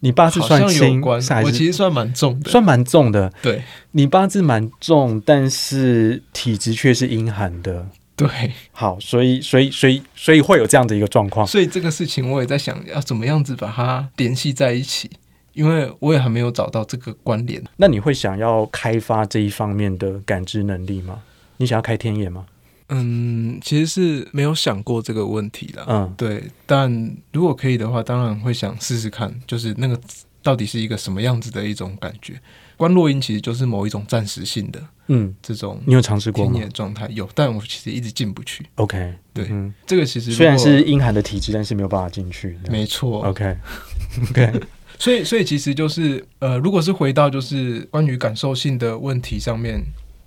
[0.00, 1.00] 你八字算轻，
[1.44, 3.32] 我其实算蛮重的，算蛮重的。
[3.40, 7.86] 对，你八字蛮重，但是体质却是阴寒的。
[8.16, 8.28] 对，
[8.72, 11.46] 好，所以，所以，所以，所以会有这样的一个状况。
[11.46, 15.10] 所以这个事情我也在想要怎么样子把它联系在一起，
[15.52, 17.62] 因为我也还没有找到这个关联。
[17.76, 21.20] 那你会想要开发这一方面的感知能力吗？
[21.58, 22.46] 你想要开天眼吗？
[22.88, 25.84] 嗯，其实是没有想过这个问题的。
[25.86, 26.44] 嗯，对。
[26.64, 30.00] 但如果可以的话，当然会想试试看，就是那个
[30.42, 32.40] 到底是一个什么样子的一种感觉。
[32.76, 34.82] 观落阴其实就是某一种暂时性的。
[35.08, 36.52] 嗯，这种你有尝试过吗？
[36.52, 38.66] 天眼状态有，但我其实一直进不去。
[38.74, 42.58] OK，对，嗯、这个其实虽然是阴寒的体质，但是没有办法进去。
[42.68, 43.22] 没错。
[43.22, 44.52] OK，OK，
[44.98, 49.80] 所以，所以其实就是呃，如果是回到就是关于感受性的问题上面，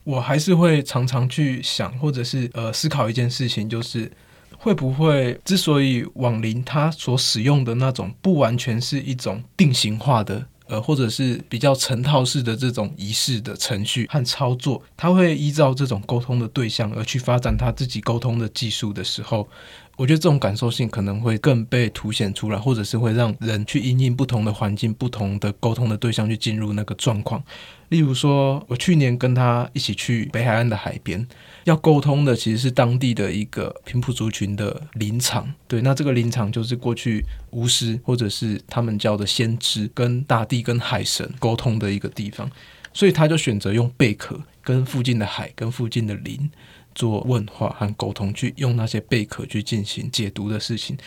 [0.06, 4.10] 我还是会常常去想，或者是呃思考一件事情，就是
[4.58, 10.48] 会不会之所以网龄它所使用的那种不完全是一种定型化的。
[10.70, 19.50] 呃，或者是比较成套式的这种仪式的程序和操作，他会依照这种沟通的对象而去发展他自己沟通的技术的时候，
[19.98, 27.44] 我觉得这种感受性可能会更被凸显出来，或者是会让人去因应不同的环境、不同的沟通的对象去进入那个状况。
[27.90, 31.28] 例如说，我去年跟他一起去北海岸的海边。
[31.66, 42.50] 要沟通的其实是当地的一个平埔族群的林场，对，那这个林场就是过去巫师或者是他们叫的先知跟大地跟海神沟通的一个地方，
[42.92, 46.50] 所以他就选择用贝壳跟附近的海跟附近的林
[46.96, 50.98] 做问话和沟通，去用那些贝壳去进行解读的事情。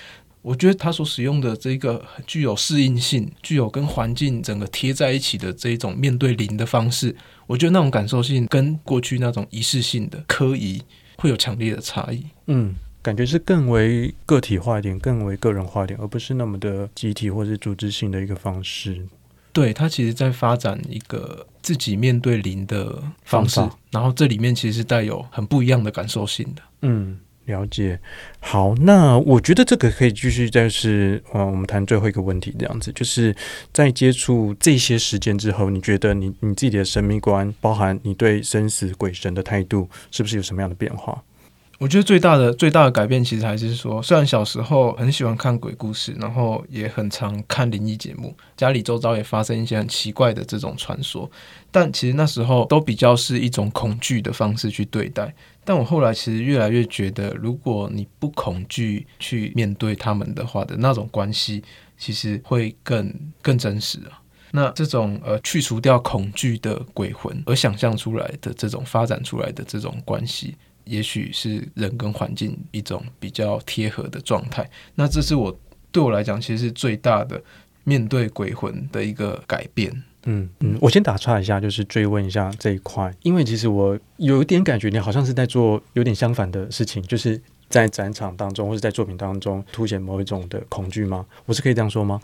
[0.43, 7.15] 我觉得他所使用的这个具有适应性、具有跟环境整个贴在一起的这一种面对零的方式，
[7.47, 10.83] 我觉得那种感受性跟过去那种仪式性的科仪
[11.17, 12.27] 会有强烈的差异。
[12.47, 19.01] 嗯，感觉是更为个体化一点、更为个人化一点，而不是那么的集体或是组织性的一个方式。
[19.53, 23.79] 对，他其实在发展一个自己面对零的方式，方。
[23.93, 26.63] 然后这里面其实是带有很不一样的感受性的。
[26.81, 27.21] 嗯。
[27.47, 27.99] 了解，
[28.39, 33.35] 好，那我觉得这个可以继续，再是呃，我们谈最后一个问题，这样子，就是
[33.73, 41.23] 在接触这些时间之后，你觉得你你自己的生命观，包含你对生死鬼神的态度，是不是有什么样的变化？
[41.83, 51.29] 我觉得最大的最大的改变，其实还是说，虽然小时候很喜欢看鬼故事，然后也很常看灵异节目，家里周遭也发生一些很奇怪的这种传说，
[51.73, 55.35] 但其实那时候都比较是一种恐惧的方式去对待。
[55.65, 61.65] 但我后来其实越来越觉得，如果你不恐惧去面对他们的话的那种关系，
[61.99, 63.13] 其实会更
[63.43, 64.23] 更真实啊。
[64.53, 70.55] 那这种呃去除掉恐惧的鬼魂而想象出来的这种发展出来的这种关系。
[70.85, 75.57] 也许是人跟环境一种比较贴合的状态，那这是我
[75.91, 77.43] 对我来讲其实是最大的
[77.85, 79.91] 面对鬼魂的一个改变。
[80.25, 91.27] 嗯嗯，我先打岔一下，就是追问一下这一块，因为其实我有一点感觉你好像是在做有点相反的事情，就是在展场当中或者在作品当中凸显某一种的恐惧吗？
[91.47, 92.21] 我是可以这样说吗？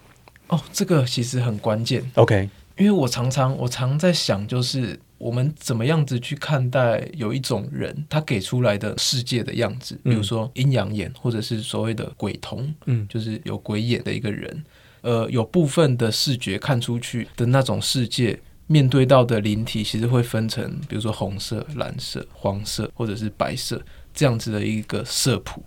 [0.48, 2.08] 哦，这个其实很关键。
[2.14, 5.00] OK，因为我常常我常在想，就是。
[5.18, 9.98] 我们怎么样子去看待有一种人他给出来的世界的样子？
[10.04, 14.64] 比如说阴阳眼，或者是所谓的鬼童，嗯，就是有鬼眼的一个人。
[15.00, 23.80] 呃，有部分的视觉看出去的那种世界，面对到的灵体，其实会分成，比如说红色、蓝色、黄色，或者是白色
[24.12, 25.62] 这样子的一个色谱。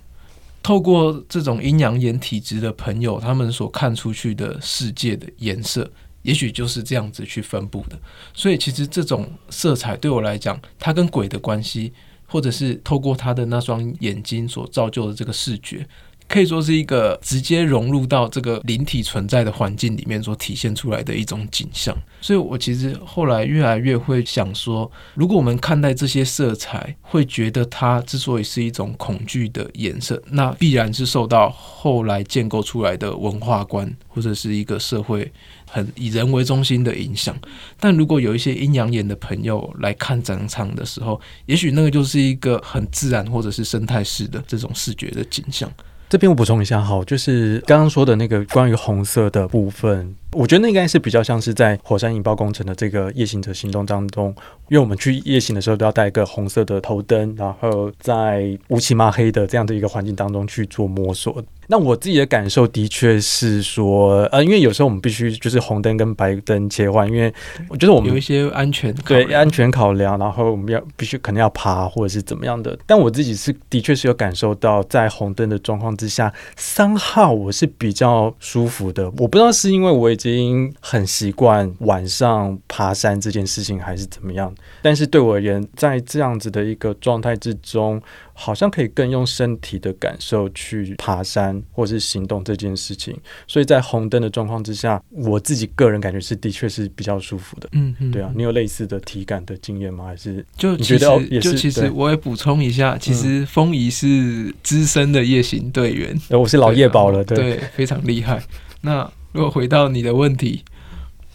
[0.63, 5.89] 透过这种阴阳眼体质的朋友，他们所看出去的世界的颜色。
[6.23, 7.99] 也许就是这样子去分布的，
[8.33, 11.93] 所以其实这种色彩对我来讲，它跟鬼的关系，
[12.27, 15.87] 或者是透过他的那双眼睛所造就的这个视觉。
[16.31, 35.29] 可以说是一个直接融入到这个灵体存在的环境里面所体现出来的一种景象，所以我其实后来越来越会想说，如果我们看待这些色彩，会觉得它之所以是一种恐惧的颜色，那必然是受到后来建构出来的文化观或者是一个社会
[35.69, 37.37] 很以人为中心的影响。
[37.77, 45.69] 但如果有一些阴阳眼的朋友来看展场的时候，也许那个就是一个很自然或者是生态式的这种视觉的景象。
[46.11, 50.13] 这边我补充一下，哈，就是刚刚说的那个关于红色的部分。
[50.33, 54.33] 我觉得那应该是比较像是在火山引爆工程的这个夜行者行动当中，
[54.69, 61.43] 因为我们去夜行的时候都要带一个红色的头灯，然后在乌漆嘛黑的这样的一个环境当中去做摸索。
[61.67, 67.33] 那我自己的感受的确是说，呃，因为有时候我们必须就是红灯跟白灯切换，因为
[67.69, 72.77] 我觉得我们有一些安全对安全考量，然后我们要必须可能要爬或者是怎么样的。
[72.85, 79.05] 但我自己是的确是有感受到，在红灯的状况之下，三号我是比较舒服的。
[79.11, 80.11] 我不知道是因为我。
[80.11, 84.53] 已经很习惯晚上爬山这件事情，还是怎么样？
[84.81, 88.01] 但是对我而言，在这样子的一个状态之中，
[88.33, 93.17] 好像可以更用身体的感受去爬山或是行动这件事情。
[93.47, 97.69] 所以在红灯的状况之下，我自己个人感觉是的确是比较舒服的。
[97.71, 100.05] 嗯嗯，对啊，你有类似的体感的经验吗？
[100.05, 100.99] 还是就其实
[101.39, 108.41] 就其实我也补充一下，其实风仪是资深的夜行队员，我是老夜宝了，对，对，非常厉害。
[108.81, 110.63] 那如果回到你的问题，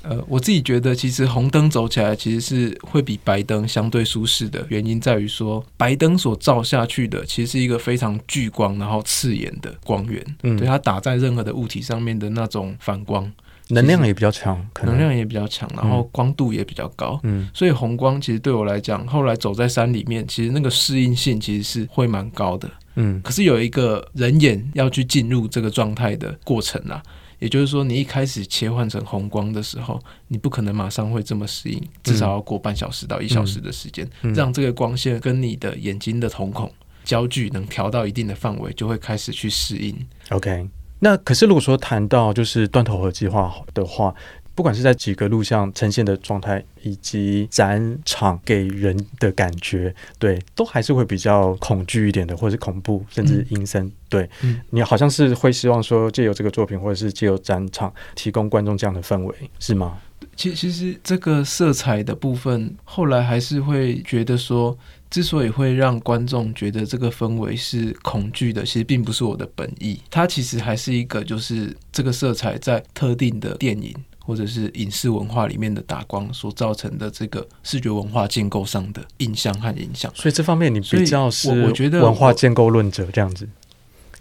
[0.02, 13.28] 呃，我自己觉得其实红灯走起来其实是会比白灯相对舒适的原因在于说，白灯所照下去的其实是一个非常聚光然后刺眼的光源，嗯，对它打在任何的物体上面的那种反光，
[13.70, 17.18] 能量也比较强，可能能量也比较强，然后光度也比较高。
[17.24, 22.70] 嗯，所以红光其实对我来讲，后来走在山里面，其实那个适应性其实是会蛮高的。
[22.94, 27.02] 嗯，可是有一个人眼要去进入这个状态的过程啊。
[27.38, 36.72] 也就是说，你一开始切换成红光的时候，你不可能马上会这么适应，至少要过半小时到一小时的时间，嗯嗯、让这个光线跟你的眼睛的瞳孔
[37.04, 39.94] 焦距能调到一定的范围，就会开始去适应。
[40.30, 40.68] OK，
[41.00, 44.14] 那可是如果说谈到就是断头河计划的话。
[44.56, 53.84] 不管是在几个录像呈现的状态，以及展场给人的感觉，对，都还是会比较恐惧一点的，或者是恐怖，甚至阴森。
[53.84, 59.98] 嗯、对，嗯、你好像是会希望说，借由这个作品，或者是借由展场，提供观众这样的氛围，是吗？
[60.34, 64.76] 其其实这个色彩的部分，后来还是会觉得说，
[65.10, 70.00] 之所以会让观众觉得这个氛围是恐惧的，其实并不是我的本意。
[70.10, 73.94] 它其实还是一个，就是这个色彩在特定的电影。
[74.26, 83.48] 或者是影视文化里面的打光所造成的这个视觉文化建构上的印象和影响，所以这方面你比较是我觉得文化建构论者这样子。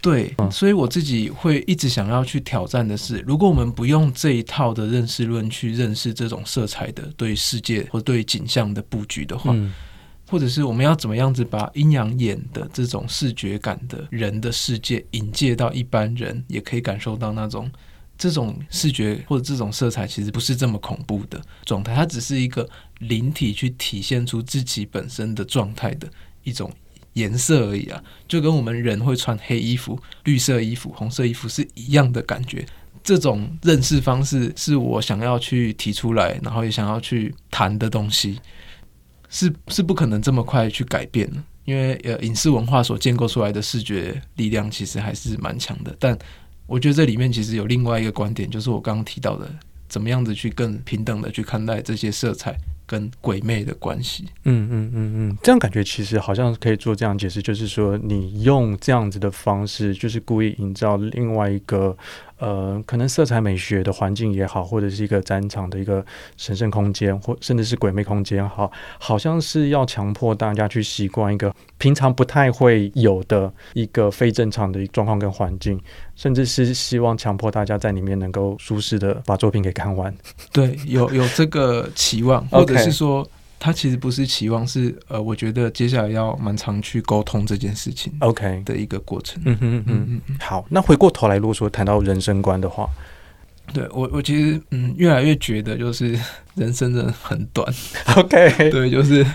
[0.00, 9.74] 对，所以我自己会一直想要去挑战的是，如果我们不用这一套的认识论去认识这种色彩的对世界或对景象的布局的话，嗯、
[10.30, 17.68] 或者是我们要怎么样子把阴阳眼的这种视觉感的人的世界引介到一般人也可以感受到那种。
[18.18, 22.68] 这种视觉或者这种色彩其实不是这么恐怖的状态，它只是一个
[23.00, 26.08] 灵体去体现出自己本身的状态的
[26.42, 26.72] 一种
[27.12, 32.64] 颜色而已啊，就跟我们人会穿黑衣服、绿色衣服、红色衣服是一样的感觉。
[33.04, 38.40] 这种认识方式是我想要去提出来，然后也想要去谈的东西，
[39.28, 46.18] 是是不可能这么快去改变的，因为呃，影视文化所建构出来的视觉力量其实还是蛮强的，但。
[46.66, 49.48] 我觉得这里面其实有另外一个观点，就是我刚刚提到的，
[49.88, 52.56] 怎么样子去更平等的去看待这些色彩
[52.86, 54.24] 跟鬼魅的关系。
[54.44, 61.96] 嗯嗯嗯嗯，这样感觉其实好像可以做这样解释，就是说你用这样子的方式，就是故意营造另外一个。
[62.38, 66.04] 呃，可能色彩美学的环境也好，或者是一个展场的一个
[66.36, 75.80] 神圣空间，或甚至是鬼魅空间，好，好像是要强迫大家去习惯一个平常不太会有的一个非正常的状况跟环境，
[76.14, 80.14] 甚至是希望强迫大家在里面能够舒适的把作品给看完。
[80.52, 83.26] 对，有有这个期望，或者是说。
[83.66, 89.42] 他其实不是期望，是呃，我觉得接下来要蛮常去沟通这件事情，OK 的一个过程。
[89.44, 90.36] 嗯哼嗯嗯嗯。
[90.38, 92.88] 好，那回过头来，如果说谈到人生观的话，
[93.74, 96.16] 对我我其实嗯越来越觉得就是
[96.54, 97.66] 人生真的很短
[98.14, 99.26] ，OK，对，就是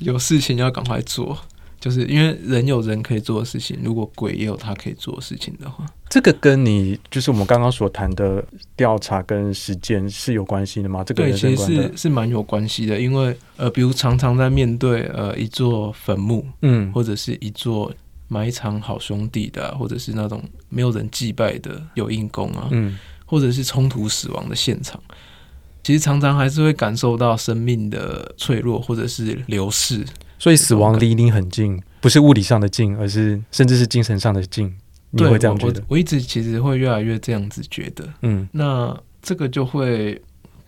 [0.00, 1.38] 有事情要赶快做。
[1.80, 8.44] 就是因为人有人可以做的事情，如果鬼也有他可以做的事情的话，这个跟你就是我们刚刚所谈的
[8.76, 11.04] 调查跟实践是有关系的吗？
[11.04, 17.92] 这个对，其实是是蛮有关系的，因为呃，比如常常在面对呃一座坟墓，嗯，或者是一座
[18.26, 25.00] 埋藏好兄弟的，或者是那种没有人祭拜的有应公啊，嗯，或者是冲突死亡的现场，
[25.84, 30.04] 其实常常还是会感受到生命的脆弱或者是流逝。
[30.38, 34.72] 所以死亡离你很近，不是物理上的近，而是甚至是精神上的近。
[35.10, 35.80] 你会这样觉得？
[35.80, 38.06] 我，我一直其实会越来越这样子觉得。
[38.20, 40.20] 嗯，那这个就会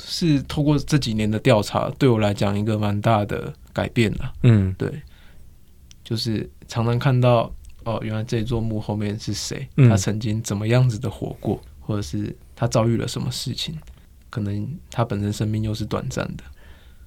[0.03, 4.33] 是透过这几年的调查，对我来讲一个蛮大的改变了。
[4.43, 4.91] 嗯，对，
[6.03, 7.53] 就是常常看到
[7.85, 9.69] 哦，原来这座墓后面是谁？
[9.89, 13.77] 他曾经怎么样子的活过，或者是他遭遇了什么事情？
[14.31, 16.45] 可能他本身生命又是短暂的。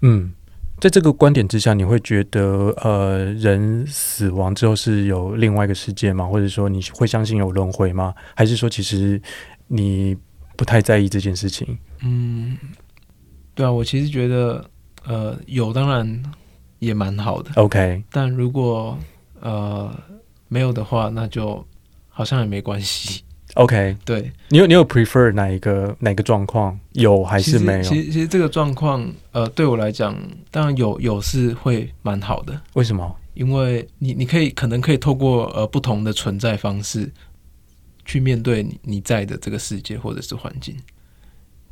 [0.01, 0.31] 嗯。
[0.79, 6.25] 在这个观点之下，你会觉得，呃，人死亡之后是有另外一个世界吗？
[6.27, 8.13] 或者说，你会相信有轮回吗？
[8.35, 9.21] 还是说，其实
[9.67, 10.17] 你
[10.57, 11.77] 不太在意这件事情？
[12.03, 12.57] 嗯，
[13.55, 14.69] 对啊，我其实觉得，
[15.05, 16.23] 呃，有当然
[16.79, 17.51] 也蛮好的。
[17.55, 18.97] OK，但如果
[19.39, 19.89] 呃
[20.49, 21.65] 没有的话，那就
[22.09, 23.23] 好像也没关系。
[23.55, 26.79] OK，对，你有你有 prefer 哪一个哪个状况？
[26.93, 27.83] 有还是没有？
[27.83, 30.17] 其实其实这个状况，呃，对我来讲，
[30.49, 32.59] 当然有有是会蛮好的。
[32.73, 33.15] 为什么？
[33.35, 37.11] 因为你你可以可能可以透过呃不同的存在方式
[38.05, 40.75] 去面对你你在的这个世界或者是环境，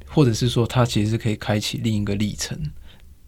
[0.08, 2.58] 或者是说它其实是可以开启另一个历程。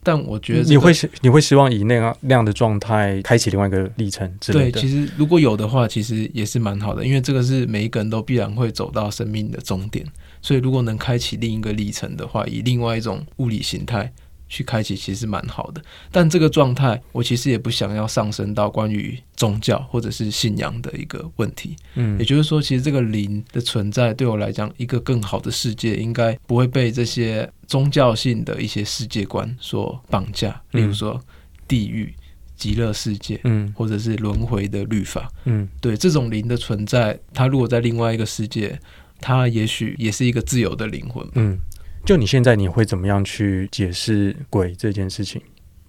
[0.04, 4.72] 但我觉得、这个、你会你会希望以那样那样的状态开启另外一个历程之类的。
[4.72, 10.06] 对，其实如果有的话，其实也是蛮好的，因为这个是每一个人都必然会走到生命的终点。
[10.42, 14.12] 所以如果能开启另一个历程的话，以另外一种物理形态
[14.54, 15.82] 去开启，其实蛮好的。
[16.12, 21.76] 但这个状态，我其实也不想要上升到关于宗教或者是信仰的一个问题。
[21.96, 31.20] 嗯，也就是说，其实这个灵的存在对我来讲，一个更好的世界应该不会被这些宗教性的一些世界观所绑架，例如说
[31.68, 32.14] 地狱。
[32.56, 38.80] 极乐世界，嗯，或者是轮回的律法，嗯，对，这种灵的存在，它如果在另外一个世界，
[39.20, 41.60] 它也许也是一个自由的灵魂，嗯。
[42.06, 45.42] 就你现在，你会怎么样去解释鬼这件事情？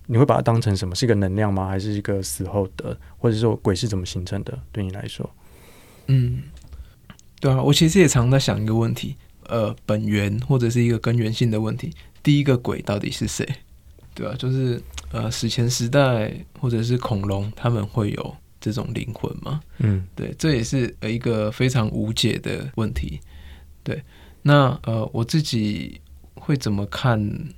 [0.07, 0.95] 你会把它当成什么？
[0.95, 1.67] 是一个能量吗？
[1.67, 2.97] 还是一个死后的？
[3.19, 4.59] 或者说鬼是怎么形成的？
[4.71, 5.29] 对你来说，
[6.07, 6.43] 嗯，
[7.41, 9.17] 对啊，我其实也常在想一个问题，
[9.49, 11.93] 呃，本源或者是一个根源性的问题，
[12.23, 13.47] 第一个鬼到底是谁？
[14.15, 14.81] 对啊，就是。
[15.11, 19.61] 呃，史前时代或者是恐龙，他们会有这种灵魂吗？
[19.79, 23.21] 嗯，对，这也是一个非常无解的问题。
[23.85, 24.03] 对，
[24.43, 26.01] 那呃，我自己
[26.45, 27.49] 会怎么看？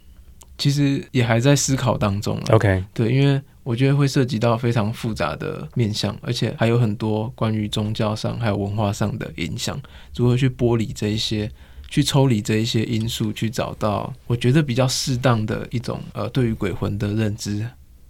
[0.56, 2.40] 其实也还在思考当中。
[2.50, 9.80] OK，对，因为我觉得会涉及到非常复杂的面向，而且还有很多关于宗教上还有文化上的影响，
[10.14, 11.50] 如何去剥离这一些。
[11.88, 17.64] 去抽离这一些因素，去找到我觉得比较适当的一种呃，对于鬼魂的认知，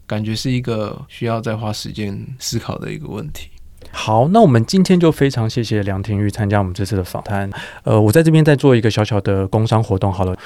[0.07, 3.51] 感觉是一个需要再花时间思考的一个问题。
[3.97, 7.51] 好，那我们今天就非常谢谢梁廷玉参加我们这次的访谈。
[7.83, 10.37] 呃，我在这边再做一个小小的工商活动，好了。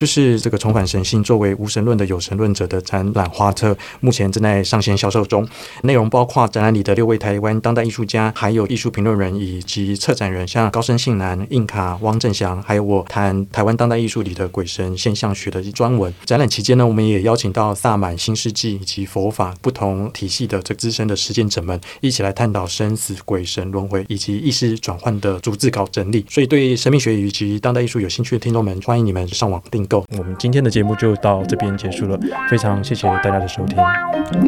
[0.00, 5.46] 就是这个重返神性，作为无神论的有神论者的展览画册，目前正在上线销售中。
[5.82, 16.10] 内容包括展览里的六位台湾当代艺术家，还有艺术评论人以及策展人，像高生信男、印卡、汪正祥，还有我谈台湾当代艺术里的鬼神现象学的专文。
[16.24, 26.24] 展览期间呢，我们也邀请到萨满、新世纪以及佛法不同体系的这资深的实践者们，一起来探讨生死、鬼神轮回以及意识转换的逐字稿整理。
[26.30, 29.86] 所以，对生命学以及当代艺术有兴趣的听众们，欢迎你们上网订。
[29.98, 32.18] 我们今天的节目就到这边结束了，
[32.48, 33.78] 非常谢谢大家的收听，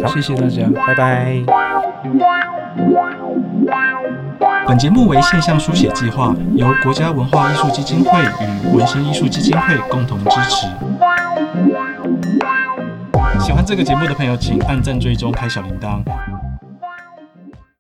[0.03, 1.43] 好，谢谢大家，拜拜。
[4.67, 10.67] 本节目为现象书写计划，由国家文化艺术基金会与文心艺术基金会共同支持。
[13.41, 16.03] 喜欢这个节目的朋友，请按赞、追踪、开小铃铛。